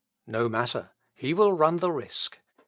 No 0.25 0.49
matter; 0.49 0.89
he 1.13 1.31
will 1.31 1.53
run 1.53 1.77
the 1.77 1.91
risk. 1.91 2.39